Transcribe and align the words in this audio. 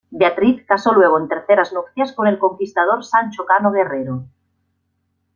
Beatriz 0.11 0.65
casó 0.67 0.93
luego 0.93 1.19
en 1.19 1.27
terceras 1.27 1.73
nupcias 1.73 2.11
con 2.13 2.25
el 2.25 2.39
conquistador 2.39 3.05
Sancho 3.05 3.45
Cano 3.45 3.71
Guerrero. 3.71 4.25